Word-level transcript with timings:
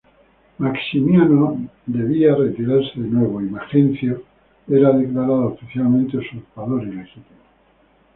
Maximiano 0.57 1.59
debía 1.85 2.33
retirarse 2.33 2.99
de 2.99 3.07
nuevo, 3.07 3.39
y 3.39 3.43
Majencio 3.51 4.23
era 4.67 4.91
declarado 4.93 5.49
oficialmente 5.49 6.17
usurpador 6.17 6.81
ilegítimo. 6.87 7.25